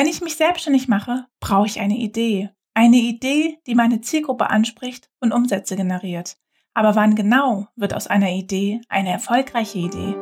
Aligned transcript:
Wenn 0.00 0.08
ich 0.08 0.22
mich 0.22 0.36
selbstständig 0.36 0.88
mache, 0.88 1.26
brauche 1.40 1.66
ich 1.66 1.78
eine 1.78 1.98
Idee. 1.98 2.48
Eine 2.72 2.96
Idee, 2.96 3.58
die 3.66 3.74
meine 3.74 4.00
Zielgruppe 4.00 4.48
anspricht 4.48 5.10
und 5.20 5.30
Umsätze 5.30 5.76
generiert. 5.76 6.38
Aber 6.72 6.94
wann 6.94 7.14
genau 7.16 7.66
wird 7.76 7.92
aus 7.92 8.06
einer 8.06 8.30
Idee 8.30 8.80
eine 8.88 9.12
erfolgreiche 9.12 9.76
Idee? 9.76 10.14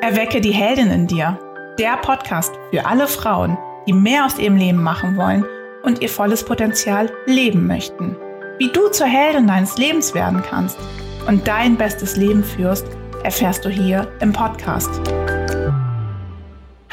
Erwecke 0.00 0.40
die 0.40 0.52
Heldin 0.52 0.92
in 0.92 1.08
dir. 1.08 1.40
Der 1.76 1.96
Podcast 1.96 2.54
für 2.70 2.86
alle 2.86 3.08
Frauen, 3.08 3.58
die 3.88 3.92
mehr 3.92 4.26
aus 4.26 4.38
ihrem 4.38 4.54
Leben 4.54 4.80
machen 4.80 5.16
wollen 5.16 5.44
und 5.82 6.00
ihr 6.00 6.08
volles 6.08 6.44
Potenzial 6.44 7.10
leben 7.26 7.66
möchten. 7.66 8.16
Wie 8.60 8.70
du 8.70 8.90
zur 8.90 9.08
Heldin 9.08 9.48
deines 9.48 9.76
Lebens 9.76 10.14
werden 10.14 10.40
kannst 10.48 10.78
und 11.26 11.48
dein 11.48 11.76
bestes 11.76 12.16
Leben 12.16 12.44
führst, 12.44 12.86
erfährst 13.24 13.64
du 13.64 13.70
hier 13.70 14.06
im 14.20 14.32
Podcast. 14.32 15.00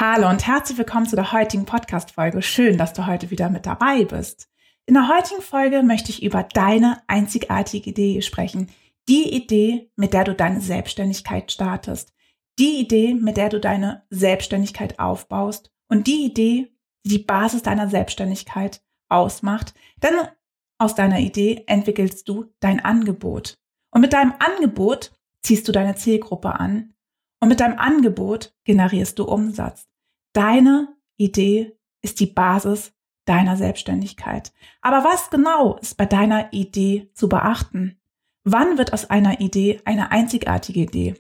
Hallo 0.05 0.29
und 0.29 0.45
herzlich 0.45 0.77
willkommen 0.77 1.05
zu 1.05 1.15
der 1.15 1.31
heutigen 1.31 1.65
Podcast-Folge. 1.65 2.41
Schön, 2.41 2.77
dass 2.77 2.91
du 2.91 3.07
heute 3.07 3.31
wieder 3.31 3.49
mit 3.49 3.65
dabei 3.65 4.03
bist. 4.03 4.49
In 4.85 4.95
der 4.95 5.07
heutigen 5.07 5.41
Folge 5.41 5.81
möchte 5.81 6.09
ich 6.09 6.21
über 6.21 6.43
deine 6.43 7.01
einzigartige 7.07 7.91
Idee 7.91 8.21
sprechen. 8.21 8.69
Die 9.07 9.33
Idee, 9.33 9.89
mit 9.95 10.11
der 10.11 10.25
du 10.25 10.35
deine 10.35 10.59
Selbstständigkeit 10.59 11.53
startest. 11.53 12.13
Die 12.59 12.81
Idee, 12.81 13.13
mit 13.13 13.37
der 13.37 13.47
du 13.47 13.61
deine 13.61 14.03
Selbstständigkeit 14.09 14.99
aufbaust. 14.99 15.71
Und 15.87 16.05
die 16.05 16.25
Idee, 16.25 16.75
die 17.05 17.09
die 17.09 17.23
Basis 17.23 17.63
deiner 17.63 17.87
Selbstständigkeit 17.87 18.83
ausmacht. 19.07 19.73
Denn 20.03 20.27
aus 20.79 20.95
deiner 20.95 21.19
Idee 21.19 21.63
entwickelst 21.65 22.27
du 22.27 22.51
dein 22.59 22.81
Angebot. 22.83 23.57
Und 23.89 24.01
mit 24.01 24.11
deinem 24.11 24.33
Angebot 24.39 25.13
ziehst 25.43 25.65
du 25.65 25.71
deine 25.71 25.95
Zielgruppe 25.95 26.59
an. 26.59 26.93
Und 27.39 27.47
mit 27.47 27.61
deinem 27.61 27.79
Angebot 27.79 28.53
generierst 28.65 29.17
du 29.17 29.23
Umsatz. 29.23 29.87
Deine 30.33 30.87
Idee 31.17 31.77
ist 32.01 32.19
die 32.19 32.25
Basis 32.25 32.91
deiner 33.25 33.55
Selbstständigkeit. 33.55 34.51
Aber 34.81 35.03
was 35.03 35.29
genau 35.29 35.77
ist 35.77 35.95
bei 35.95 36.05
deiner 36.05 36.51
Idee 36.51 37.09
zu 37.13 37.29
beachten? 37.29 37.99
Wann 38.43 38.77
wird 38.77 38.93
aus 38.93 39.09
einer 39.09 39.39
Idee 39.39 39.81
eine 39.85 40.11
einzigartige 40.11 40.81
Idee? 40.81 41.15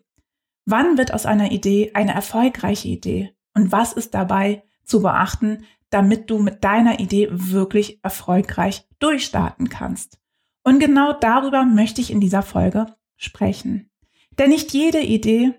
Wann 0.65 0.97
wird 0.97 1.13
aus 1.13 1.25
einer 1.25 1.51
Idee 1.51 1.91
eine 1.93 2.13
erfolgreiche 2.13 2.87
Idee? 2.87 3.35
Und 3.53 3.71
was 3.71 3.93
ist 3.93 4.13
dabei 4.13 4.63
zu 4.83 5.01
beachten, 5.01 5.65
damit 5.89 6.29
du 6.29 6.39
mit 6.39 6.63
deiner 6.63 6.99
Idee 6.99 7.29
wirklich 7.31 8.03
erfolgreich 8.03 8.87
durchstarten 8.99 9.69
kannst? 9.69 10.19
Und 10.63 10.79
genau 10.79 11.13
darüber 11.13 11.63
möchte 11.65 12.01
ich 12.01 12.11
in 12.11 12.19
dieser 12.19 12.41
Folge 12.41 12.87
sprechen. 13.15 13.91
Denn 14.31 14.49
nicht 14.49 14.73
jede 14.73 15.01
Idee 15.01 15.53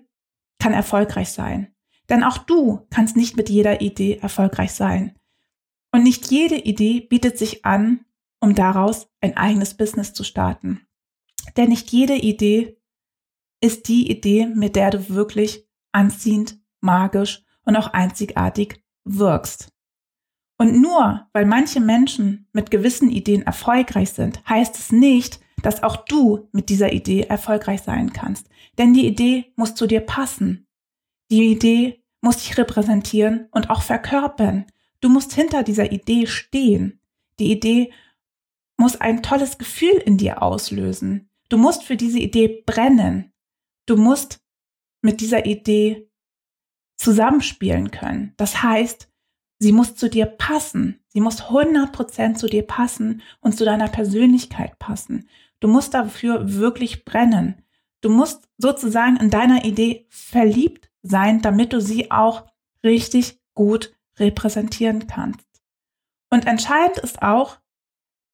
kann 0.59 0.73
erfolgreich 0.73 1.29
sein. 1.29 1.74
Denn 2.09 2.23
auch 2.23 2.37
du 2.37 2.85
kannst 2.89 3.15
nicht 3.15 3.37
mit 3.37 3.49
jeder 3.49 3.81
Idee 3.81 4.19
erfolgreich 4.21 4.73
sein. 4.73 5.17
Und 5.91 6.03
nicht 6.03 6.29
jede 6.29 6.57
Idee 6.57 7.01
bietet 7.01 7.37
sich 7.37 7.65
an, 7.65 8.05
um 8.39 8.53
daraus 8.53 9.07
ein 9.21 9.37
eigenes 9.37 9.75
Business 9.75 10.13
zu 10.13 10.23
starten. 10.23 10.85
Denn 11.57 11.69
nicht 11.69 11.91
jede 11.91 12.15
Idee 12.15 12.77
ist 13.61 13.87
die 13.87 14.09
Idee, 14.11 14.47
mit 14.47 14.75
der 14.75 14.91
du 14.91 15.09
wirklich 15.09 15.67
anziehend, 15.91 16.59
magisch 16.81 17.43
und 17.63 17.75
auch 17.75 17.87
einzigartig 17.87 18.83
wirkst. 19.05 19.69
Und 20.57 20.81
nur 20.81 21.27
weil 21.33 21.45
manche 21.45 21.79
Menschen 21.79 22.47
mit 22.53 22.71
gewissen 22.71 23.09
Ideen 23.09 23.41
erfolgreich 23.41 24.11
sind, 24.11 24.47
heißt 24.47 24.77
es 24.77 24.91
nicht, 24.91 25.39
dass 25.61 25.83
auch 25.83 26.05
du 26.05 26.47
mit 26.51 26.69
dieser 26.69 26.93
Idee 26.93 27.21
erfolgreich 27.21 27.81
sein 27.81 28.13
kannst. 28.13 28.49
Denn 28.77 28.93
die 28.93 29.07
Idee 29.07 29.51
muss 29.55 29.75
zu 29.75 29.87
dir 29.87 30.01
passen. 30.01 30.64
Die 31.31 31.51
Idee 31.51 32.03
muss 32.21 32.37
dich 32.37 32.57
repräsentieren 32.57 33.47
und 33.51 33.69
auch 33.69 33.81
verkörpern. 33.81 34.65
Du 35.01 35.09
musst 35.09 35.33
hinter 35.33 35.63
dieser 35.63 35.91
Idee 35.91 36.27
stehen. 36.27 36.99
Die 37.39 37.51
Idee 37.51 37.91
muss 38.77 38.99
ein 38.99 39.23
tolles 39.23 39.57
Gefühl 39.57 40.01
in 40.05 40.17
dir 40.17 40.41
auslösen. 40.41 41.29
Du 41.49 41.57
musst 41.57 41.83
für 41.83 41.95
diese 41.95 42.19
Idee 42.19 42.63
brennen. 42.65 43.31
Du 43.85 43.97
musst 43.97 44.41
mit 45.01 45.21
dieser 45.21 45.45
Idee 45.45 46.09
zusammenspielen 46.97 47.91
können. 47.91 48.33
Das 48.37 48.63
heißt, 48.63 49.09
sie 49.59 49.71
muss 49.71 49.95
zu 49.95 50.09
dir 50.09 50.25
passen. 50.25 50.99
Sie 51.09 51.21
muss 51.21 51.43
100% 51.43 52.35
zu 52.35 52.47
dir 52.47 52.63
passen 52.63 53.21
und 53.41 53.55
zu 53.55 53.65
deiner 53.65 53.87
Persönlichkeit 53.87 54.79
passen. 54.79 55.29
Du 55.59 55.67
musst 55.67 55.93
dafür 55.93 56.53
wirklich 56.53 57.05
brennen. 57.05 57.63
Du 58.01 58.09
musst 58.09 58.49
sozusagen 58.57 59.17
in 59.17 59.29
deiner 59.29 59.65
Idee 59.65 60.07
verliebt 60.09 60.89
sein, 61.05 61.41
damit 61.41 61.73
du 61.73 61.81
sie 61.81 62.11
auch 62.11 62.45
richtig 62.83 63.39
gut 63.53 63.93
repräsentieren 64.17 65.07
kannst. 65.07 65.45
Und 66.29 66.47
entscheidend 66.47 66.97
ist 66.97 67.21
auch, 67.21 67.57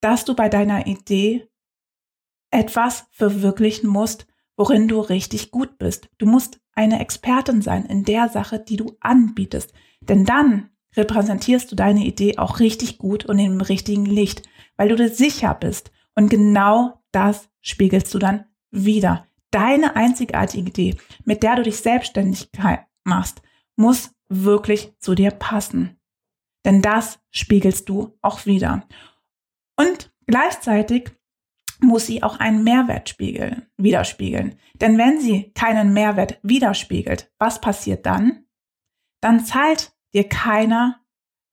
dass 0.01 0.25
du 0.25 0.35
bei 0.35 0.49
deiner 0.49 0.87
Idee 0.87 1.47
etwas 2.49 3.05
verwirklichen 3.11 3.89
musst, 3.89 4.27
worin 4.57 4.87
du 4.87 4.99
richtig 4.99 5.51
gut 5.51 5.77
bist. 5.77 6.09
Du 6.17 6.25
musst 6.25 6.59
eine 6.73 6.99
Expertin 6.99 7.61
sein 7.61 7.85
in 7.85 8.03
der 8.03 8.29
Sache, 8.29 8.59
die 8.59 8.77
du 8.77 8.97
anbietest. 8.99 9.73
Denn 10.01 10.25
dann 10.25 10.69
repräsentierst 10.95 11.71
du 11.71 11.75
deine 11.75 12.05
Idee 12.05 12.37
auch 12.37 12.59
richtig 12.59 12.97
gut 12.97 13.25
und 13.25 13.39
im 13.39 13.61
richtigen 13.61 14.05
Licht, 14.05 14.43
weil 14.75 14.89
du 14.89 14.95
dir 14.95 15.09
sicher 15.09 15.53
bist. 15.53 15.91
Und 16.15 16.29
genau 16.29 17.01
das 17.11 17.49
spiegelst 17.61 18.13
du 18.13 18.19
dann 18.19 18.45
wieder. 18.71 19.27
Deine 19.51 19.95
einzigartige 19.95 20.69
Idee, 20.69 20.97
mit 21.25 21.43
der 21.43 21.57
du 21.57 21.63
dich 21.63 21.77
selbstständig 21.77 22.49
machst, 23.03 23.41
muss 23.75 24.13
wirklich 24.29 24.93
zu 24.99 25.13
dir 25.13 25.31
passen. 25.31 25.99
Denn 26.65 26.81
das 26.81 27.19
spiegelst 27.31 27.89
du 27.89 28.17
auch 28.21 28.45
wieder. 28.45 28.87
Und 29.75 30.13
gleichzeitig 30.25 31.11
muss 31.81 32.05
sie 32.05 32.23
auch 32.23 32.39
einen 32.39 32.63
Mehrwert 32.63 33.09
spiegeln, 33.09 33.67
widerspiegeln. 33.77 34.55
Denn 34.75 34.97
wenn 34.97 35.19
sie 35.19 35.51
keinen 35.53 35.93
Mehrwert 35.93 36.39
widerspiegelt, 36.43 37.31
was 37.39 37.59
passiert 37.59 38.05
dann? 38.05 38.45
Dann 39.21 39.43
zahlt 39.43 39.93
dir 40.13 40.29
keiner 40.29 41.01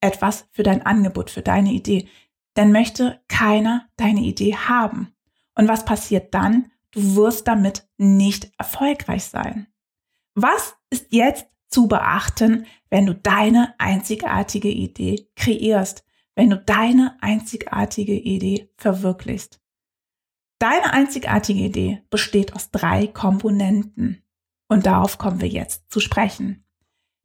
etwas 0.00 0.48
für 0.53 0.62
dein 0.62 0.84
Angebot, 0.84 1.30
für 1.30 1.42
deine 1.42 1.72
Idee. 1.72 2.09
Denn 2.56 2.72
möchte 2.72 3.22
keiner 3.28 3.88
deine 3.97 4.20
Idee 4.20 4.54
haben. 4.54 5.15
Und 5.54 5.69
was 5.69 5.84
passiert 5.84 6.34
dann? 6.34 6.70
Du 6.93 7.16
wirst 7.16 7.47
damit 7.49 7.88
nicht 7.99 8.50
erfolgreich 8.59 9.25
sein. 9.25 9.66
Was 10.34 10.76
ist 10.91 11.06
jetzt 11.10 11.47
zu 11.69 11.88
beachten, 11.88 12.66
wenn 12.91 13.06
du 13.06 13.15
deine 13.15 13.75
einzigartige 13.78 14.71
Idee 14.71 15.28
kreierst, 15.37 16.04
wenn 16.34 16.50
du 16.50 16.56
deine 16.56 17.16
einzigartige 17.21 18.15
Idee 18.15 18.71
verwirklichst? 18.77 19.60
Deine 20.59 20.93
einzigartige 20.93 21.60
Idee 21.60 22.03
besteht 22.10 22.54
aus 22.54 22.71
drei 22.71 23.06
Komponenten. 23.06 24.22
Und 24.69 24.87
darauf 24.87 25.19
kommen 25.19 25.41
wir 25.41 25.48
jetzt 25.48 25.91
zu 25.91 26.00
sprechen. 26.00 26.65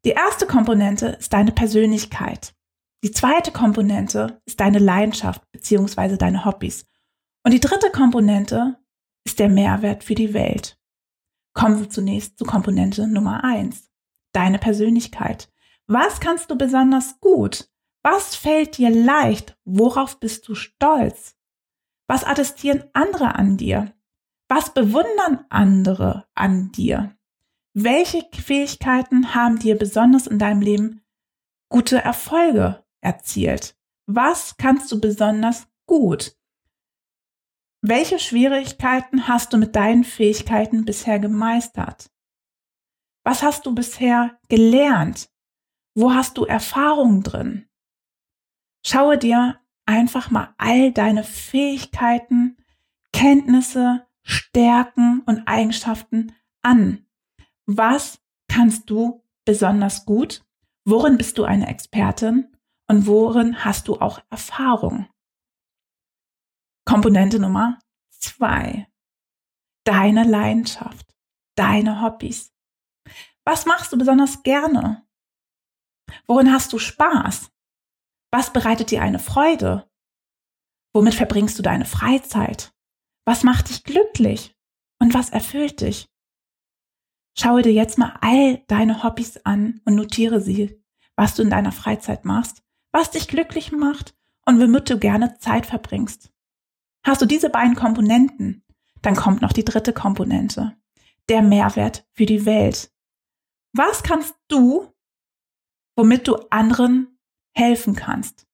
Die 0.06 0.12
erste 0.12 0.46
Komponente 0.46 1.07
ist 1.19 1.34
deine 1.34 1.52
Persönlichkeit. 1.52 2.56
Die 3.03 3.12
zweite 3.12 3.52
Komponente 3.52 4.41
ist 4.46 4.59
deine 4.59 4.79
Leidenschaft 4.79 5.41
bzw. 5.52 6.18
deine 6.18 6.46
Hobbys. 6.46 6.85
Und 7.44 7.53
die 7.53 7.59
dritte 7.59 7.90
Komponente 7.91 8.78
ist 9.25 9.39
der 9.39 9.50
Mehrwert 9.50 10.03
für 10.03 10.16
die 10.16 10.34
Welt. 10.34 10.79
Kommen 11.53 11.79
wir 11.79 11.89
zunächst 11.89 12.38
zu 12.38 12.45
Komponente 12.45 13.07
Nummer 13.07 13.44
eins: 13.44 13.89
Deine 14.31 14.59
Persönlichkeit. 14.59 15.51
Was 15.88 16.19
kannst 16.19 16.50
du 16.50 16.57
besonders 16.57 17.19
gut? 17.19 17.69
Was 18.03 18.35
fällt 18.35 18.78
dir 18.78 18.89
leicht? 18.89 19.57
Worauf 19.66 20.19
bist 20.19 20.47
du 20.47 20.56
stolz? 20.56 21.35
Was 22.07 22.23
attestieren 22.23 22.84
andere 22.94 23.35
an 23.35 23.57
dir? 23.57 23.94
Was 24.50 24.73
bewundern 24.73 25.45
andere 25.50 26.28
an 26.35 26.72
dir? 26.72 27.16
Welche 27.73 28.23
Fähigkeiten 28.34 29.34
haben 29.34 29.57
dir 29.57 29.78
besonders 29.78 30.28
in 30.28 30.38
deinem 30.38 30.61
Leben 30.61 31.01
gute 31.69 31.97
Erfolge 31.97 32.84
erzielt? 33.02 33.75
Was 34.05 34.58
kannst 34.58 34.91
du 34.91 34.99
besonders 34.99 35.67
gut? 35.87 36.37
Welche 37.85 38.18
Schwierigkeiten 38.18 39.28
hast 39.28 39.52
du 39.52 39.58
mit 39.58 39.76
deinen 39.76 40.06
Fähigkeiten 40.06 40.85
bisher 40.85 41.20
gemeistert? 41.20 42.09
Was 43.26 43.44
hast 43.44 43.66
du 43.66 43.76
bisher 43.76 44.40
gelernt? 44.47 45.30
Wo 45.94 46.14
hast 46.14 46.38
du 46.38 46.46
Erfahrungen 46.46 47.24
drin? 47.24 47.68
Schaue 48.85 49.18
dir 49.18 49.59
einfach 49.85 50.32
mal 50.32 50.56
all 50.58 50.94
deine 50.94 51.26
Fähigkeiten, 51.26 52.56
Kenntnisse, 53.12 54.08
Stärken 54.22 55.22
und 55.26 55.46
Eigenschaften 55.50 56.34
an. 56.62 57.06
Was 57.66 58.22
kannst 58.47 58.90
du 58.90 59.26
besonders 59.44 60.06
gut? 60.06 60.46
Worin 60.85 61.18
bist 61.18 61.38
du 61.38 61.44
eine 61.44 61.68
Expertin? 61.68 62.47
Und 62.88 63.08
worin 63.08 63.66
hast 63.66 63.90
du 63.90 64.00
auch 64.00 64.22
Erfahrung? 64.30 65.09
Komponente 66.85 67.40
Nummer 67.40 67.80
zwei. 68.09 68.88
Deine 69.85 70.24
Leidenschaft, 70.24 71.14
deine 71.56 72.02
Hobbys. 72.02 72.53
Was 73.46 73.66
machst 73.66 73.91
du 73.91 73.97
besonders 73.97 74.44
gerne? 74.44 75.06
Worin 76.28 76.52
hast 76.52 76.72
du 76.74 76.80
Spaß? 76.80 77.52
Was 78.32 78.53
bereitet 78.53 78.91
dir 78.91 79.02
eine 79.02 79.20
Freude? 79.20 79.90
Womit 80.94 81.16
verbringst 81.16 81.58
du 81.58 81.64
deine 81.64 81.85
Freizeit? 81.85 82.74
Was 83.26 83.44
macht 83.44 83.70
dich 83.70 83.84
glücklich? 83.84 84.56
Und 85.00 85.14
was 85.14 85.30
erfüllt 85.30 85.82
dich? 85.82 86.09
Schaue 87.38 87.62
dir 87.62 87.74
jetzt 87.74 87.97
mal 87.97 88.18
all 88.22 88.59
deine 88.68 89.03
Hobbys 89.03 89.38
an 89.46 89.82
und 89.85 89.96
notiere 89.96 90.40
sie, 90.40 90.82
was 91.16 91.35
du 91.35 91.41
in 91.41 91.50
deiner 91.50 91.72
Freizeit 91.72 92.26
machst, 92.26 92.64
was 92.91 93.12
dich 93.12 93.28
glücklich 93.28 93.72
macht 93.72 94.16
und 94.46 94.59
womit 94.59 94.90
du 94.90 95.00
gerne 95.00 95.38
Zeit 95.40 95.66
verbringst. 95.66 96.33
Hast 97.05 97.22
du 97.22 97.26
diese 97.26 97.50
beiden 97.50 97.76
Komponenten, 97.76 98.64
dann 99.02 99.16
kommt 99.16 99.41
noch 99.41 99.52
die 99.52 99.66
dritte 99.66 99.94
Komponente, 99.94 100.78
der 101.29 101.41
Mehrwert 101.41 102.08
für 102.14 102.26
die 102.26 102.46
Welt. 102.46 102.91
Was 103.73 104.03
kannst 104.03 104.35
du, 104.47 104.91
womit 105.97 106.28
du 106.28 106.35
anderen 106.50 107.20
helfen 107.55 107.96
kannst? 107.96 108.47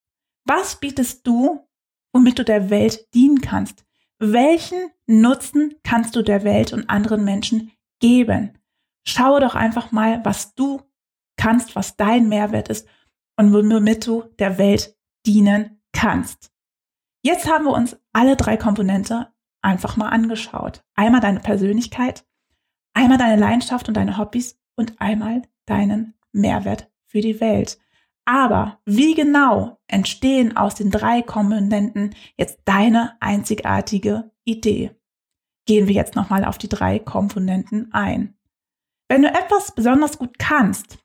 Was 0.45 0.79
bietest 0.79 1.27
du, 1.27 1.67
womit 2.13 2.39
du 2.39 2.43
der 2.43 2.69
Welt 2.69 3.13
dienen 3.13 3.41
kannst? 3.41 3.85
Welchen 4.17 4.89
Nutzen 5.05 5.75
kannst 5.83 6.15
du 6.15 6.23
der 6.23 6.43
Welt 6.43 6.73
und 6.73 6.89
anderen 6.89 7.23
Menschen 7.23 7.71
geben? 7.99 8.57
Schaue 9.07 9.39
doch 9.39 9.55
einfach 9.55 9.91
mal, 9.91 10.23
was 10.25 10.55
du 10.55 10.81
kannst, 11.37 11.75
was 11.75 11.95
dein 11.95 12.27
Mehrwert 12.27 12.69
ist 12.69 12.87
und 13.37 13.53
womit 13.53 14.07
du 14.07 14.23
der 14.39 14.57
Welt 14.57 14.97
dienen 15.25 15.81
kannst. 15.93 16.51
Jetzt 17.21 17.47
haben 17.47 17.65
wir 17.65 17.73
uns 17.73 17.97
alle 18.19 18.35
drei 18.35 18.57
Komponente 18.57 19.29
einfach 19.61 19.95
mal 19.95 20.09
angeschaut. 20.09 20.83
Einmal 20.93 21.21
deine 21.21 21.39
Persönlichkeit, 21.39 22.25
einmal 22.93 23.17
deine 23.17 23.39
Leidenschaft 23.39 23.87
und 23.87 23.93
deine 23.93 24.17
Hobbys 24.17 24.59
und 24.75 24.99
einmal 24.99 25.43
deinen 25.65 26.15
Mehrwert 26.33 26.91
für 27.05 27.21
die 27.21 27.39
Welt. 27.39 27.79
Aber 28.25 28.81
wie 28.83 29.15
genau 29.15 29.79
entstehen 29.87 30.57
aus 30.57 30.75
den 30.75 30.91
drei 30.91 31.21
Komponenten 31.21 32.13
jetzt 32.35 32.59
deine 32.65 33.15
einzigartige 33.21 34.31
Idee? 34.43 34.91
Gehen 35.65 35.87
wir 35.87 35.95
jetzt 35.95 36.15
nochmal 36.17 36.43
auf 36.43 36.57
die 36.57 36.67
drei 36.67 36.99
Komponenten 36.99 37.93
ein. 37.93 38.37
Wenn 39.07 39.21
du 39.21 39.29
etwas 39.29 39.73
besonders 39.73 40.17
gut 40.17 40.37
kannst 40.37 40.97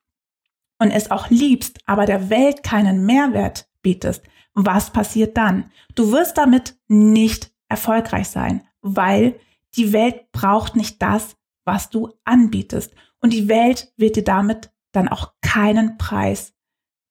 und 0.81 0.90
es 0.90 1.12
auch 1.12 1.31
liebst, 1.31 1.78
aber 1.87 2.06
der 2.06 2.28
Welt 2.28 2.64
keinen 2.64 3.06
Mehrwert 3.06 3.69
bietest, 3.82 4.25
was 4.54 4.90
passiert 4.90 5.36
dann? 5.36 5.70
Du 5.94 6.12
wirst 6.12 6.38
damit 6.38 6.76
nicht 6.88 7.52
erfolgreich 7.68 8.28
sein, 8.28 8.66
weil 8.80 9.38
die 9.76 9.92
Welt 9.92 10.30
braucht 10.32 10.76
nicht 10.76 11.02
das, 11.02 11.36
was 11.64 11.90
du 11.90 12.12
anbietest. 12.24 12.94
Und 13.20 13.32
die 13.32 13.48
Welt 13.48 13.92
wird 13.96 14.16
dir 14.16 14.24
damit 14.24 14.70
dann 14.92 15.08
auch 15.08 15.32
keinen 15.40 15.98
Preis 15.98 16.54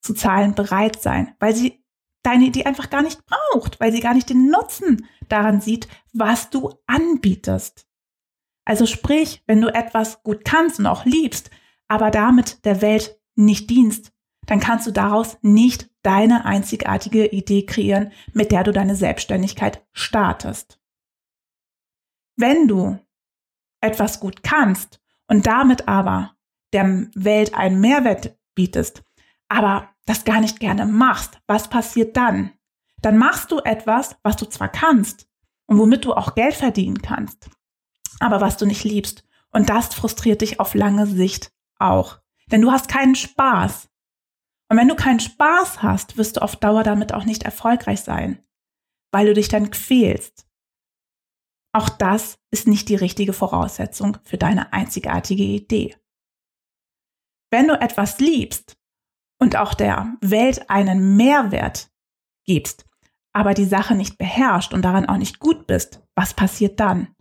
zu 0.02 0.14
zahlen 0.14 0.56
bereit 0.56 1.02
sein, 1.02 1.36
weil 1.40 1.56
sie 1.56 1.84
deine 2.24 2.46
Idee 2.46 2.64
einfach 2.64 2.90
gar 2.90 3.02
nicht 3.02 3.22
braucht, 3.26 3.80
weil 3.80 3.92
sie 3.92 4.00
gar 4.00 4.14
nicht 4.14 4.30
den 4.30 4.50
Nutzen 4.50 5.08
daran 5.28 5.60
sieht, 5.60 5.88
was 6.14 6.50
du 6.50 6.74
anbietest. 6.88 7.86
Also 8.66 8.86
sprich, 8.86 9.44
wenn 9.46 9.60
du 9.60 9.74
etwas 9.74 10.24
gut 10.24 10.46
kannst 10.46 10.80
und 10.80 10.86
auch 10.86 11.04
liebst, 11.04 11.50
aber 11.90 12.12
damit 12.12 12.64
der 12.66 12.82
Welt 12.82 13.20
nicht 13.36 13.70
dienst, 13.70 14.13
dann 14.46 14.60
kannst 14.60 14.88
du 14.88 14.92
daraus 14.92 15.38
nicht 15.42 15.90
deine 16.02 16.46
einzigartige 16.46 17.28
Idee 17.28 17.66
kreieren, 17.66 18.12
mit 18.34 18.52
der 18.52 18.64
du 18.64 18.72
deine 18.72 18.96
Selbstständigkeit 18.96 19.86
startest. 19.94 20.80
Wenn 22.36 22.68
du 22.68 23.00
etwas 23.82 24.20
gut 24.20 24.44
kannst 24.44 25.00
und 25.28 25.46
damit 25.48 25.88
aber 25.88 26.36
der 26.74 27.08
Welt 27.16 27.54
einen 27.54 27.80
Mehrwert 27.80 28.38
bietest, 28.56 29.04
aber 29.48 29.90
das 30.06 30.26
gar 30.26 30.42
nicht 30.42 30.60
gerne 30.60 30.86
machst, 30.86 31.40
was 31.48 31.70
passiert 31.70 32.18
dann? 32.18 32.52
Dann 33.02 33.18
machst 33.18 33.52
du 33.52 33.60
etwas, 33.60 34.18
was 34.24 34.36
du 34.38 34.46
zwar 34.46 34.70
kannst 34.70 35.28
und 35.68 35.78
womit 35.78 36.06
du 36.06 36.14
auch 36.14 36.36
Geld 36.36 36.56
verdienen 36.56 37.02
kannst, 37.02 37.50
aber 38.20 38.42
was 38.42 38.58
du 38.58 38.66
nicht 38.66 38.84
liebst. 38.84 39.24
Und 39.52 39.70
das 39.70 39.94
frustriert 39.94 40.42
dich 40.42 40.60
auf 40.60 40.74
lange 40.74 41.06
Sicht 41.06 41.52
auch. 41.78 42.20
Denn 42.52 42.62
du 42.62 42.72
hast 42.72 42.88
keinen 42.88 43.16
Spaß. 43.16 43.90
Und 44.74 44.80
wenn 44.80 44.88
du 44.88 44.96
keinen 44.96 45.20
Spaß 45.20 45.84
hast, 45.84 46.18
wirst 46.18 46.38
du 46.38 46.42
auf 46.42 46.56
Dauer 46.56 46.82
damit 46.82 47.14
auch 47.14 47.26
nicht 47.26 47.44
erfolgreich 47.44 48.02
sein, 48.02 48.44
weil 49.12 49.28
du 49.28 49.36
dich 49.36 49.48
dann 49.48 49.70
quälst. 49.70 50.48
Auch 51.74 51.90
das 51.90 52.40
ist 52.50 52.66
nicht 52.66 52.90
die 52.90 52.96
richtige 52.96 53.34
Voraussetzung 53.34 54.18
für 54.24 54.40
deine 54.40 54.74
einzigartige 54.74 55.44
Idee. 55.44 55.96
Wenn 57.52 57.68
du 57.68 57.80
etwas 57.80 58.18
liebst 58.18 58.76
und 59.40 59.58
auch 59.58 59.76
der 59.76 60.18
Welt 60.22 60.68
einen 60.72 61.18
Mehrwert 61.18 61.92
gibst, 62.44 62.88
aber 63.32 63.54
die 63.54 63.66
Sache 63.66 63.94
nicht 63.94 64.18
beherrscht 64.18 64.74
und 64.74 64.82
daran 64.82 65.06
auch 65.06 65.18
nicht 65.18 65.38
gut 65.38 65.68
bist, 65.68 66.02
was 66.16 66.34
passiert 66.34 66.80
dann? 66.80 67.16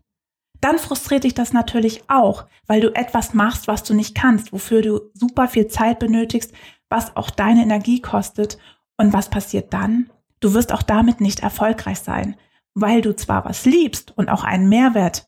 Dann 0.62 0.78
frustriert 0.78 1.24
dich 1.24 1.34
das 1.34 1.52
natürlich 1.52 2.08
auch, 2.08 2.46
weil 2.66 2.80
du 2.80 2.94
etwas 2.94 3.34
machst, 3.34 3.68
was 3.68 3.82
du 3.82 3.92
nicht 3.92 4.14
kannst, 4.14 4.54
wofür 4.54 4.80
du 4.80 5.10
super 5.12 5.48
viel 5.48 5.66
Zeit 5.66 5.98
benötigst, 5.98 6.54
was 6.92 7.16
auch 7.16 7.30
deine 7.30 7.62
Energie 7.62 8.00
kostet. 8.00 8.58
Und 8.96 9.12
was 9.12 9.30
passiert 9.30 9.72
dann? 9.72 10.10
Du 10.38 10.54
wirst 10.54 10.72
auch 10.72 10.82
damit 10.82 11.20
nicht 11.20 11.40
erfolgreich 11.40 11.98
sein, 11.98 12.36
weil 12.74 13.00
du 13.00 13.16
zwar 13.16 13.44
was 13.44 13.64
liebst 13.64 14.16
und 14.16 14.28
auch 14.28 14.44
einen 14.44 14.68
Mehrwert 14.68 15.26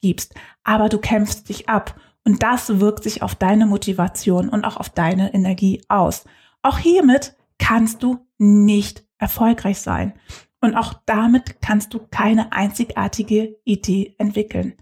gibst, 0.00 0.34
aber 0.62 0.88
du 0.88 0.98
kämpfst 0.98 1.48
dich 1.48 1.68
ab 1.68 2.00
und 2.24 2.42
das 2.42 2.80
wirkt 2.80 3.02
sich 3.02 3.22
auf 3.22 3.34
deine 3.34 3.66
Motivation 3.66 4.48
und 4.48 4.64
auch 4.64 4.76
auf 4.76 4.90
deine 4.90 5.34
Energie 5.34 5.82
aus. 5.88 6.24
Auch 6.62 6.78
hiermit 6.78 7.34
kannst 7.58 8.02
du 8.02 8.26
nicht 8.38 9.04
erfolgreich 9.18 9.80
sein. 9.80 10.14
Und 10.60 10.74
auch 10.74 10.94
damit 11.06 11.62
kannst 11.62 11.94
du 11.94 12.00
keine 12.10 12.52
einzigartige 12.52 13.56
Idee 13.64 14.14
entwickeln. 14.18 14.74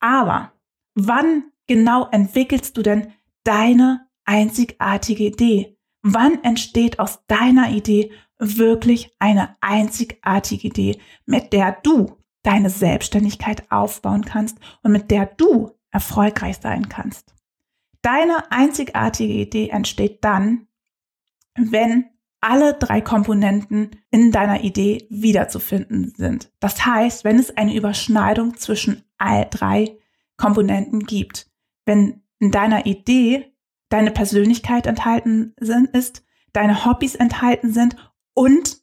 Aber 0.00 0.52
wann 0.94 1.44
genau 1.68 2.08
entwickelst 2.10 2.76
du 2.76 2.82
denn 2.82 3.12
deine 3.44 4.06
einzigartige 4.24 5.24
Idee? 5.24 5.76
Wann 6.02 6.42
entsteht 6.42 6.98
aus 6.98 7.24
deiner 7.26 7.70
Idee 7.70 8.12
wirklich 8.38 9.14
eine 9.18 9.56
einzigartige 9.60 10.68
Idee, 10.68 10.98
mit 11.26 11.52
der 11.52 11.78
du 11.82 12.18
deine 12.42 12.70
Selbstständigkeit 12.70 13.70
aufbauen 13.70 14.24
kannst 14.24 14.58
und 14.82 14.92
mit 14.92 15.10
der 15.10 15.26
du 15.26 15.70
erfolgreich 15.90 16.58
sein 16.58 16.88
kannst? 16.88 17.34
Deine 18.02 18.50
einzigartige 18.50 19.32
Idee 19.32 19.68
entsteht 19.68 20.24
dann, 20.24 20.66
wenn 21.56 22.06
alle 22.40 22.74
drei 22.74 23.00
Komponenten 23.00 23.90
in 24.10 24.32
deiner 24.32 24.62
Idee 24.64 25.06
wiederzufinden 25.08 26.12
sind. 26.16 26.52
Das 26.58 26.84
heißt, 26.84 27.22
wenn 27.22 27.38
es 27.38 27.56
eine 27.56 27.74
Überschneidung 27.74 28.56
zwischen 28.56 29.04
all 29.16 29.46
drei 29.48 29.96
Komponenten 30.36 31.00
gibt, 31.00 31.48
wenn 31.86 32.22
in 32.40 32.50
deiner 32.50 32.84
Idee 32.86 33.51
deine 33.92 34.10
Persönlichkeit 34.10 34.86
enthalten 34.86 35.54
sind, 35.60 35.90
ist, 35.90 36.24
deine 36.52 36.84
Hobbys 36.84 37.14
enthalten 37.14 37.72
sind 37.72 37.96
und 38.34 38.78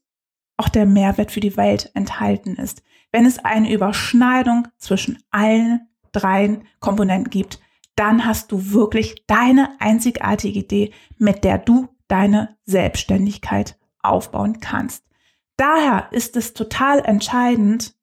auch 0.58 0.70
der 0.70 0.86
Mehrwert 0.86 1.32
für 1.32 1.40
die 1.40 1.58
Welt 1.58 1.90
enthalten 1.96 2.56
ist. 2.56 2.84
Wenn 3.12 3.26
es 3.26 3.40
eine 3.40 3.72
Überschneidung 3.74 4.68
zwischen 4.78 5.24
allen 5.32 5.88
drei 6.12 6.60
Komponenten 6.80 7.30
gibt, 7.32 7.60
dann 7.96 8.26
hast 8.26 8.52
du 8.52 8.72
wirklich 8.72 9.24
deine 9.26 9.72
einzigartige 9.80 10.60
Idee, 10.60 10.94
mit 11.18 11.44
der 11.44 11.58
du 11.58 11.90
deine 12.08 12.58
Selbstständigkeit 12.66 13.80
aufbauen 14.02 14.60
kannst. 14.60 15.06
Daher 15.58 16.08
ist 16.12 16.36
es 16.36 16.54
total 16.54 17.00
entscheidend, 17.00 17.96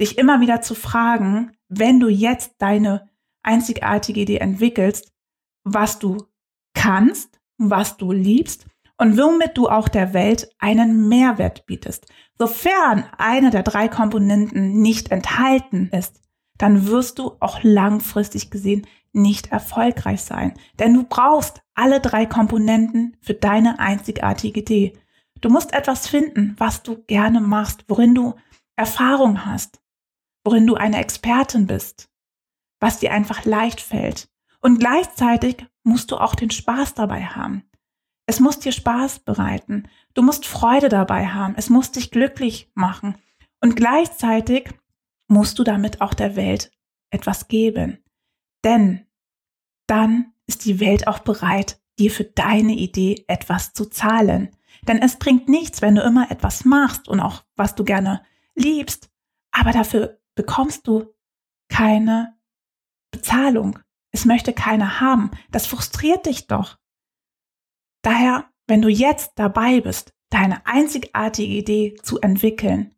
dich 0.00 0.18
immer 0.18 0.40
wieder 0.40 0.62
zu 0.62 0.74
fragen, 0.74 1.52
wenn 1.68 2.00
du 2.00 2.08
jetzt 2.08 2.54
deine 2.58 3.08
einzigartige 3.42 4.20
Idee 4.20 4.38
entwickelst, 4.38 5.12
was 5.64 5.98
du 5.98 6.26
kannst, 6.74 7.40
was 7.58 7.96
du 7.96 8.12
liebst 8.12 8.66
und 8.96 9.16
womit 9.16 9.56
du 9.56 9.68
auch 9.68 9.88
der 9.88 10.12
Welt 10.12 10.50
einen 10.58 11.08
Mehrwert 11.08 11.66
bietest. 11.66 12.06
Sofern 12.38 13.04
eine 13.16 13.50
der 13.50 13.62
drei 13.62 13.88
Komponenten 13.88 14.80
nicht 14.80 15.10
enthalten 15.10 15.88
ist, 15.92 16.20
dann 16.56 16.86
wirst 16.88 17.18
du 17.18 17.36
auch 17.40 17.62
langfristig 17.62 18.50
gesehen 18.50 18.86
nicht 19.12 19.52
erfolgreich 19.52 20.22
sein. 20.22 20.54
Denn 20.78 20.94
du 20.94 21.04
brauchst 21.04 21.62
alle 21.74 22.00
drei 22.00 22.26
Komponenten 22.26 23.16
für 23.20 23.34
deine 23.34 23.78
einzigartige 23.78 24.60
Idee. 24.60 24.98
Du 25.40 25.48
musst 25.48 25.72
etwas 25.72 26.08
finden, 26.08 26.54
was 26.58 26.82
du 26.82 27.02
gerne 27.04 27.40
machst, 27.40 27.84
worin 27.88 28.14
du 28.14 28.34
Erfahrung 28.76 29.44
hast, 29.44 29.80
worin 30.44 30.66
du 30.66 30.74
eine 30.74 30.98
Expertin 30.98 31.66
bist, 31.66 32.10
was 32.80 32.98
dir 32.98 33.12
einfach 33.12 33.44
leicht 33.44 33.80
fällt. 33.80 34.28
Und 34.60 34.80
gleichzeitig 34.80 35.64
musst 35.88 36.10
du 36.10 36.16
auch 36.16 36.34
den 36.34 36.50
Spaß 36.50 36.94
dabei 36.94 37.24
haben. 37.24 37.64
Es 38.26 38.40
muss 38.40 38.58
dir 38.58 38.72
Spaß 38.72 39.20
bereiten. 39.20 39.88
Du 40.14 40.22
musst 40.22 40.46
Freude 40.46 40.88
dabei 40.88 41.28
haben. 41.28 41.54
Es 41.56 41.70
muss 41.70 41.92
dich 41.92 42.10
glücklich 42.10 42.70
machen. 42.74 43.16
Und 43.60 43.74
gleichzeitig 43.74 44.74
musst 45.28 45.58
du 45.58 45.64
damit 45.64 46.00
auch 46.00 46.14
der 46.14 46.36
Welt 46.36 46.70
etwas 47.10 47.48
geben. 47.48 48.04
Denn 48.64 49.06
dann 49.86 50.32
ist 50.46 50.64
die 50.64 50.80
Welt 50.80 51.08
auch 51.08 51.20
bereit, 51.20 51.80
dir 51.98 52.10
für 52.10 52.24
deine 52.24 52.74
Idee 52.74 53.24
etwas 53.28 53.72
zu 53.72 53.86
zahlen. 53.86 54.50
Denn 54.82 54.98
es 54.98 55.18
bringt 55.18 55.48
nichts, 55.48 55.82
wenn 55.82 55.94
du 55.94 56.02
immer 56.02 56.30
etwas 56.30 56.64
machst 56.64 57.08
und 57.08 57.20
auch 57.20 57.44
was 57.56 57.74
du 57.74 57.84
gerne 57.84 58.22
liebst, 58.54 59.10
aber 59.50 59.72
dafür 59.72 60.20
bekommst 60.34 60.86
du 60.86 61.14
keine 61.68 62.36
Bezahlung. 63.10 63.78
Es 64.10 64.24
möchte 64.24 64.52
keiner 64.52 65.00
haben. 65.00 65.30
Das 65.50 65.66
frustriert 65.66 66.26
dich 66.26 66.46
doch. 66.46 66.78
Daher, 68.02 68.46
wenn 68.66 68.82
du 68.82 68.88
jetzt 68.88 69.32
dabei 69.36 69.80
bist, 69.80 70.14
deine 70.30 70.66
einzigartige 70.66 71.52
Idee 71.52 71.96
zu 72.02 72.20
entwickeln, 72.20 72.94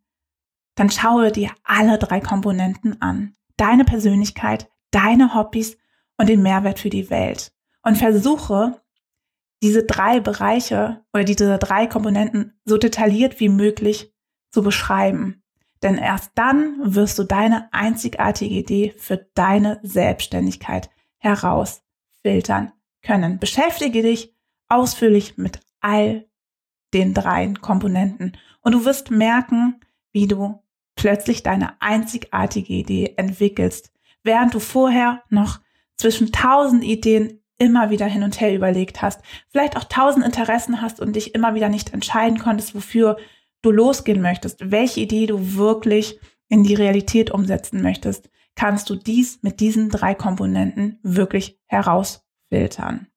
dann 0.75 0.89
schaue 0.89 1.31
dir 1.31 1.51
alle 1.63 1.97
drei 1.97 2.19
Komponenten 2.19 3.01
an. 3.01 3.35
Deine 3.57 3.85
Persönlichkeit, 3.85 4.69
deine 4.91 5.35
Hobbys 5.35 5.77
und 6.17 6.29
den 6.29 6.41
Mehrwert 6.41 6.79
für 6.79 6.89
die 6.89 7.09
Welt. 7.09 7.53
Und 7.83 7.97
versuche, 7.97 8.81
diese 9.63 9.83
drei 9.83 10.19
Bereiche 10.19 11.03
oder 11.13 11.23
diese 11.23 11.57
drei 11.57 11.87
Komponenten 11.87 12.59
so 12.65 12.77
detailliert 12.77 13.39
wie 13.39 13.49
möglich 13.49 14.13
zu 14.51 14.63
beschreiben. 14.63 15.43
Denn 15.83 15.97
erst 15.97 16.31
dann 16.35 16.77
wirst 16.95 17.17
du 17.17 17.23
deine 17.23 17.71
einzigartige 17.73 18.53
Idee 18.53 18.93
für 18.97 19.17
deine 19.33 19.79
Selbstständigkeit 19.83 20.89
herausfiltern 21.21 22.73
können. 23.01 23.39
Beschäftige 23.39 24.01
dich 24.01 24.35
ausführlich 24.67 25.37
mit 25.37 25.59
all 25.79 26.27
den 26.93 27.13
drei 27.13 27.53
Komponenten 27.61 28.37
und 28.61 28.73
du 28.73 28.85
wirst 28.85 29.11
merken, 29.11 29.79
wie 30.11 30.27
du 30.27 30.61
plötzlich 30.95 31.41
deine 31.41 31.81
einzigartige 31.81 32.73
Idee 32.73 33.13
entwickelst, 33.15 33.91
während 34.23 34.53
du 34.53 34.59
vorher 34.59 35.23
noch 35.29 35.59
zwischen 35.95 36.31
tausend 36.31 36.83
Ideen 36.83 37.39
immer 37.57 37.91
wieder 37.91 38.07
hin 38.07 38.23
und 38.23 38.41
her 38.41 38.53
überlegt 38.53 39.01
hast, 39.01 39.21
vielleicht 39.49 39.77
auch 39.77 39.83
tausend 39.83 40.25
Interessen 40.25 40.81
hast 40.81 40.99
und 40.99 41.15
dich 41.15 41.35
immer 41.35 41.53
wieder 41.53 41.69
nicht 41.69 41.93
entscheiden 41.93 42.39
konntest, 42.39 42.73
wofür 42.73 43.17
du 43.61 43.71
losgehen 43.71 44.21
möchtest, 44.21 44.71
welche 44.71 45.01
Idee 45.01 45.27
du 45.27 45.55
wirklich 45.55 46.19
in 46.49 46.63
die 46.63 46.73
Realität 46.73 47.31
umsetzen 47.31 47.81
möchtest, 47.81 48.29
kannst 48.61 48.91
du 48.91 48.95
dies 48.95 49.41
mit 49.41 49.59
diesen 49.59 49.89
drei 49.89 50.13
Komponenten 50.13 50.99
wirklich 51.01 51.59
herausfiltern. 51.65 53.07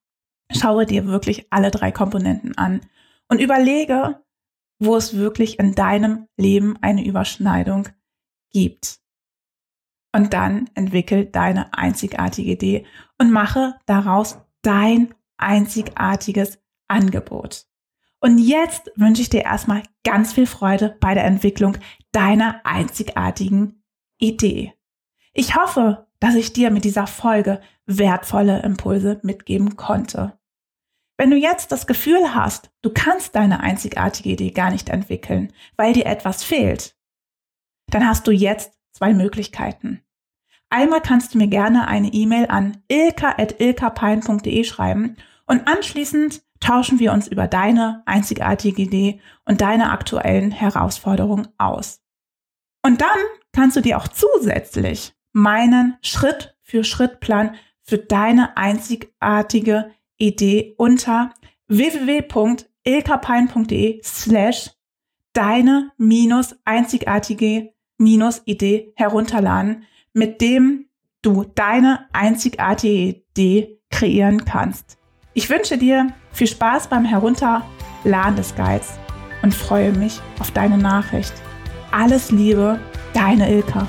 Schaue 0.50 0.86
dir 0.86 1.06
wirklich 1.06 1.52
alle 1.52 1.70
drei 1.70 1.92
Komponenten 1.92 2.56
an 2.56 2.80
und 3.28 3.42
überlege, 3.42 4.24
wo 4.78 4.96
es 4.96 5.18
wirklich 5.18 5.58
in 5.58 5.74
deinem 5.74 6.28
Leben 6.38 6.78
eine 6.80 7.04
Überschneidung 7.04 7.90
gibt. 8.52 9.00
Und 10.16 10.32
dann 10.32 10.70
entwickel 10.72 11.26
deine 11.26 11.74
einzigartige 11.74 12.52
Idee 12.52 12.86
und 13.18 13.30
mache 13.30 13.74
daraus 13.84 14.38
dein 14.62 15.12
einzigartiges 15.36 16.58
Angebot. 16.88 17.66
Und 18.18 18.38
jetzt 18.38 18.90
wünsche 18.96 19.20
ich 19.20 19.28
dir 19.28 19.42
erstmal 19.42 19.82
ganz 20.04 20.32
viel 20.32 20.46
Freude 20.46 20.96
bei 21.00 21.12
der 21.12 21.26
Entwicklung 21.26 21.76
deiner 22.12 22.64
einzigartigen 22.64 23.84
Idee. 24.18 24.72
Ich 25.34 25.56
hoffe, 25.56 26.06
dass 26.20 26.36
ich 26.36 26.52
dir 26.52 26.70
mit 26.70 26.84
dieser 26.84 27.08
Folge 27.08 27.60
wertvolle 27.86 28.62
Impulse 28.62 29.18
mitgeben 29.22 29.76
konnte. 29.76 30.38
Wenn 31.18 31.30
du 31.30 31.36
jetzt 31.36 31.70
das 31.70 31.86
Gefühl 31.86 32.34
hast, 32.34 32.70
du 32.82 32.90
kannst 32.90 33.34
deine 33.34 33.60
einzigartige 33.60 34.30
Idee 34.30 34.50
gar 34.50 34.70
nicht 34.70 34.88
entwickeln, 34.88 35.52
weil 35.76 35.92
dir 35.92 36.06
etwas 36.06 36.42
fehlt, 36.42 36.96
dann 37.90 38.06
hast 38.06 38.26
du 38.26 38.30
jetzt 38.30 38.72
zwei 38.92 39.12
Möglichkeiten. 39.12 40.02
Einmal 40.70 41.00
kannst 41.00 41.34
du 41.34 41.38
mir 41.38 41.48
gerne 41.48 41.86
eine 41.88 42.12
E-Mail 42.12 42.46
an 42.46 42.82
ilka.ilkapein.de 42.88 44.64
schreiben 44.64 45.16
und 45.46 45.68
anschließend 45.68 46.42
tauschen 46.60 46.98
wir 46.98 47.12
uns 47.12 47.28
über 47.28 47.46
deine 47.46 48.02
einzigartige 48.06 48.82
Idee 48.82 49.20
und 49.44 49.60
deine 49.60 49.90
aktuellen 49.90 50.50
Herausforderungen 50.50 51.48
aus. 51.58 52.02
Und 52.84 53.00
dann 53.00 53.18
kannst 53.52 53.76
du 53.76 53.80
dir 53.80 53.98
auch 53.98 54.08
zusätzlich 54.08 55.14
meinen 55.34 55.98
Schritt 56.00 56.56
für 56.62 56.84
Schritt 56.84 57.20
Plan 57.20 57.56
für 57.82 57.98
deine 57.98 58.56
einzigartige 58.56 59.90
Idee 60.16 60.74
unter 60.78 61.34
www.ilkapein.de 61.68 64.00
slash 64.02 64.70
deine 65.34 65.92
minus 65.98 66.56
einzigartige 66.64 67.74
minus 67.98 68.40
Idee 68.46 68.94
herunterladen, 68.96 69.84
mit 70.12 70.40
dem 70.40 70.86
du 71.22 71.44
deine 71.54 72.08
einzigartige 72.12 73.22
Idee 73.28 73.80
kreieren 73.90 74.44
kannst. 74.44 74.98
Ich 75.34 75.48
wünsche 75.50 75.78
dir 75.78 76.08
viel 76.32 76.46
Spaß 76.46 76.88
beim 76.88 77.04
Herunterladen 77.04 78.36
des 78.36 78.54
Guides 78.54 78.98
und 79.42 79.54
freue 79.54 79.92
mich 79.92 80.20
auf 80.38 80.52
deine 80.52 80.78
Nachricht. 80.78 81.34
Alles 81.90 82.30
Liebe, 82.30 82.78
deine 83.12 83.50
Ilka. 83.50 83.88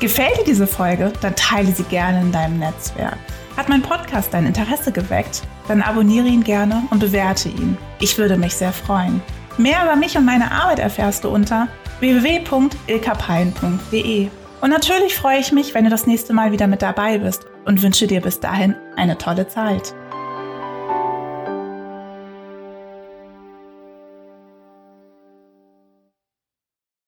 Gefällt 0.00 0.38
dir 0.38 0.44
diese 0.44 0.66
Folge? 0.66 1.12
Dann 1.20 1.36
teile 1.36 1.70
sie 1.72 1.84
gerne 1.84 2.20
in 2.20 2.32
deinem 2.32 2.58
Netzwerk. 2.58 3.16
Hat 3.56 3.68
mein 3.68 3.82
Podcast 3.82 4.34
dein 4.34 4.46
Interesse 4.46 4.90
geweckt? 4.90 5.42
Dann 5.68 5.82
abonniere 5.82 6.26
ihn 6.26 6.42
gerne 6.42 6.82
und 6.90 6.98
bewerte 6.98 7.48
ihn. 7.48 7.78
Ich 8.00 8.18
würde 8.18 8.36
mich 8.36 8.56
sehr 8.56 8.72
freuen. 8.72 9.22
Mehr 9.56 9.84
über 9.84 9.94
mich 9.94 10.18
und 10.18 10.24
meine 10.24 10.50
Arbeit 10.50 10.80
erfährst 10.80 11.22
du 11.22 11.28
unter 11.28 11.68
www.ilkapein.de. 12.00 14.28
Und 14.60 14.70
natürlich 14.70 15.14
freue 15.14 15.38
ich 15.38 15.52
mich, 15.52 15.74
wenn 15.74 15.84
du 15.84 15.90
das 15.90 16.06
nächste 16.06 16.32
Mal 16.32 16.50
wieder 16.50 16.66
mit 16.66 16.82
dabei 16.82 17.18
bist 17.18 17.46
und 17.64 17.82
wünsche 17.82 18.06
dir 18.06 18.20
bis 18.20 18.40
dahin 18.40 18.74
eine 18.96 19.16
tolle 19.16 19.46
Zeit. 19.46 19.94